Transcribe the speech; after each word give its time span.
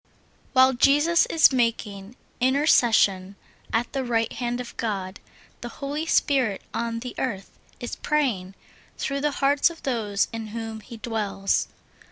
WHILE 0.53 0.73
Jesus 0.73 1.27
is 1.27 1.53
making 1.53 2.15
intercession 2.39 3.35
at 3.71 3.93
the 3.93 4.03
right 4.03 4.33
hand 4.33 4.59
of 4.59 4.75
God, 4.75 5.19
the 5.61 5.69
Holy 5.69 6.07
Spirit 6.07 6.63
on 6.73 7.01
the 7.01 7.13
earth 7.19 7.51
is 7.79 7.97
praying 7.97 8.55
through 8.97 9.21
the 9.21 9.29
hearts 9.45 9.69
of 9.69 9.83
those 9.83 10.27
in 10.33 10.47
whom 10.57 10.79
He 10.79 10.97
dwells. 10.97 11.67